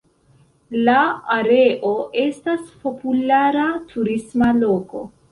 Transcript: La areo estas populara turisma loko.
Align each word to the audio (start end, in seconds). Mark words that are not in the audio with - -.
La 0.85 1.01
areo 1.33 1.91
estas 2.21 2.71
populara 2.85 3.65
turisma 3.91 4.49
loko. 4.65 5.03